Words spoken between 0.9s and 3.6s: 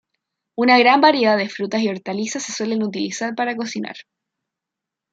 variedad de frutas y hortalizas se suelen utilizar para